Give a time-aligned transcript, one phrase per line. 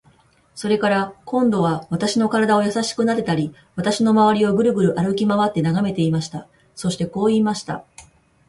[0.55, 6.47] それから、今度は私の身体をやさしくなでたり、私のまわりをぐるぐる歩きまわって眺めていました。
[6.73, 7.85] そしてこう言いました。